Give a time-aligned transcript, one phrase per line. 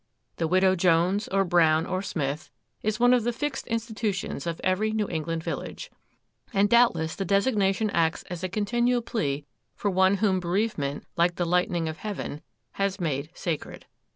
[0.37, 2.49] The Widow Jones, or Brown, or Smith,
[2.81, 8.23] is one of the fixed institutions of every New England village,—and doubtless the designation acts
[8.23, 9.45] as a continual plea
[9.75, 12.41] for one whom bereavement, like the lightning of heaven,
[12.71, 13.85] has made sacred.